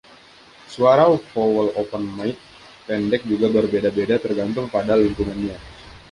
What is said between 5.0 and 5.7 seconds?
lingkungannya.